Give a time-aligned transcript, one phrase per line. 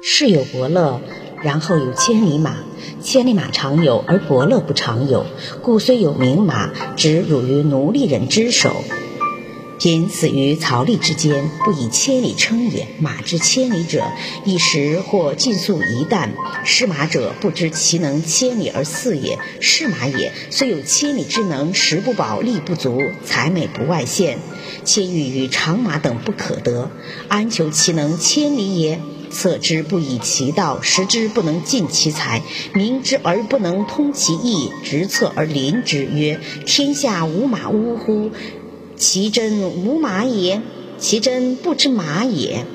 [0.00, 1.00] 世有伯乐，
[1.42, 2.56] 然后有千里马。
[3.02, 5.26] 千里马常有，而伯乐不常有，
[5.60, 8.84] 故虽有名马，只辱于奴隶人之手。
[9.78, 12.88] 今死于曹吏之间，不以千里称也。
[13.00, 14.04] 马之千里者，
[14.44, 16.30] 一时或尽速一旦。
[16.64, 19.38] 失马者，不知其能千里而似也。
[19.60, 24.38] 是马也，虽有千里之能，食不饱，力不足，才美不外现，
[24.84, 26.90] 且欲与长马等不可得，
[27.28, 29.00] 安求其能千里也？
[29.28, 32.42] 策之不以其道，食之不能尽其材，
[32.74, 38.30] 明之而不能通其意，执策而临之，曰：天下无马呜呼！
[38.96, 40.60] 其真无马也，
[40.98, 42.66] 其真不知马也。